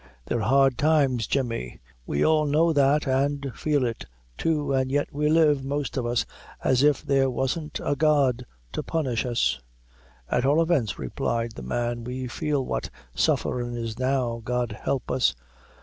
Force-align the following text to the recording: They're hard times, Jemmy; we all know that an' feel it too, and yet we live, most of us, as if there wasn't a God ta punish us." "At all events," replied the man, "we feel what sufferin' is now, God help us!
They're 0.25 0.39
hard 0.39 0.79
times, 0.79 1.27
Jemmy; 1.27 1.79
we 2.07 2.25
all 2.25 2.47
know 2.47 2.73
that 2.73 3.07
an' 3.07 3.51
feel 3.53 3.85
it 3.85 4.03
too, 4.35 4.73
and 4.73 4.91
yet 4.91 5.13
we 5.13 5.29
live, 5.29 5.63
most 5.63 5.95
of 5.95 6.07
us, 6.07 6.25
as 6.63 6.81
if 6.81 7.03
there 7.05 7.29
wasn't 7.29 7.79
a 7.83 7.95
God 7.95 8.43
ta 8.71 8.81
punish 8.81 9.27
us." 9.27 9.59
"At 10.27 10.43
all 10.43 10.59
events," 10.59 10.97
replied 10.97 11.51
the 11.51 11.61
man, 11.61 12.03
"we 12.03 12.25
feel 12.25 12.65
what 12.65 12.89
sufferin' 13.13 13.75
is 13.77 13.99
now, 13.99 14.41
God 14.43 14.71
help 14.71 15.11
us! 15.11 15.35